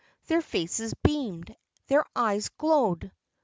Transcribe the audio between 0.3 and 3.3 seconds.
faces beamed, their eyes glowed.